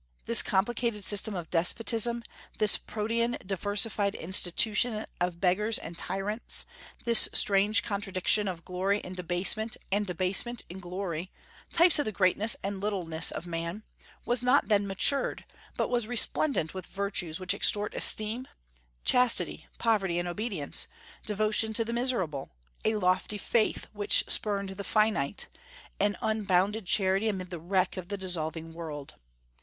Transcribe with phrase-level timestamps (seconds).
[0.25, 2.23] This complicated system of despotism,
[2.57, 6.65] this Protean diversified institution of beggars and tyrants,
[7.05, 11.31] this strange contradiction of glory in debasement and debasement in glory
[11.71, 13.83] (type of the greatness and littleness of man),
[14.25, 15.45] was not then matured,
[15.77, 18.47] but was resplendent with virtues which extort esteem,
[19.05, 20.87] chastity, poverty, and obedience,
[21.27, 22.49] devotion to the miserable,
[22.83, 25.45] a lofty faith which spurned the finite,
[25.99, 29.13] an unbounded charity amid the wreck of the dissolving world.